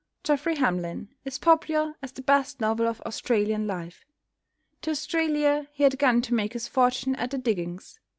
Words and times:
"Geoffrey 0.23 0.55
Hamlyn" 0.55 1.09
is 1.25 1.37
popular 1.37 1.93
as 2.01 2.11
the 2.11 2.23
best 2.23 2.59
novel 2.59 2.87
of 2.87 3.01
Australian 3.05 3.67
life. 3.67 4.03
To 4.81 4.89
Australia 4.89 5.67
he 5.73 5.83
had 5.83 5.99
gone 5.99 6.23
to 6.23 6.33
make 6.33 6.53
his 6.53 6.67
fortune 6.67 7.15
at 7.17 7.29
the 7.29 7.37
diggings. 7.37 7.99